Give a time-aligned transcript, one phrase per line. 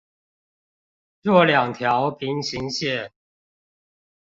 [1.21, 3.11] 若兩條平行線